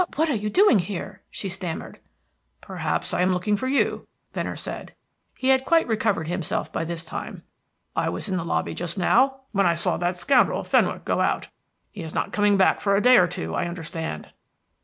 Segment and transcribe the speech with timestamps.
[0.15, 1.99] "What are you doing here?" she stammered.
[2.59, 4.95] "Perhaps I am looking for you," Venner said.
[5.37, 7.43] He had quite recovered himself by this time.
[7.95, 11.49] "I was in the lobby just now, when I saw that scoundrel, Fenwick, go out.
[11.91, 14.31] He is not coming back for a day or two, I understand."